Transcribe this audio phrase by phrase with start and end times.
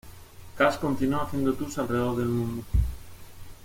[0.57, 2.63] Cash continúa haciendo tours alrededor del mundo.